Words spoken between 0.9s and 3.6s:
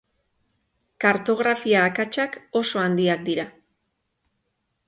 Kartografia akatsak oso handiak dira.